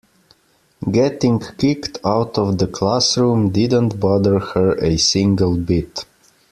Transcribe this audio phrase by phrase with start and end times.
[0.89, 6.05] Getting kicked out of the classroom didn't bother her a single bit.